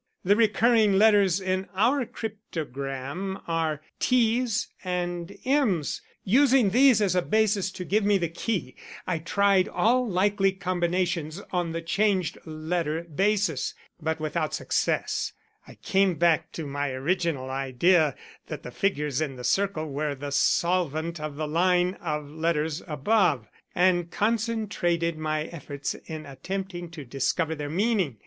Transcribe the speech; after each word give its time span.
The 0.23 0.35
recurring 0.35 0.93
letters 0.93 1.39
in 1.39 1.67
our 1.75 2.07
cryptogram 2.07 3.39
are 3.47 3.81
T's 3.99 4.67
and 4.83 5.37
M's. 5.45 6.01
Using 6.23 6.71
these 6.71 7.03
as 7.03 7.13
a 7.15 7.21
basis 7.21 7.69
to 7.73 7.85
give 7.85 8.03
me 8.03 8.17
the 8.17 8.27
key, 8.27 8.75
I 9.05 9.19
tried 9.19 9.67
all 9.67 10.09
likely 10.09 10.53
combinations 10.53 11.39
on 11.51 11.71
the 11.71 11.83
changed 11.83 12.39
letter 12.45 13.03
basis, 13.03 13.75
but 14.01 14.19
without 14.19 14.55
success. 14.55 15.33
"I 15.67 15.75
came 15.75 16.15
back 16.15 16.51
to 16.53 16.65
my 16.65 16.89
original 16.89 17.51
idea 17.51 18.15
that 18.47 18.63
the 18.63 18.71
figures 18.71 19.21
in 19.21 19.35
the 19.35 19.43
circle 19.43 19.87
were 19.87 20.15
the 20.15 20.31
solvent 20.31 21.19
of 21.19 21.35
the 21.35 21.47
line 21.47 21.93
of 22.01 22.27
letters 22.27 22.81
above, 22.87 23.47
and 23.75 24.09
concentrated 24.09 25.15
my 25.19 25.43
efforts 25.43 25.93
in 25.93 26.25
attempting 26.25 26.89
to 26.89 27.05
discover 27.05 27.53
their 27.53 27.69
meaning. 27.69 28.17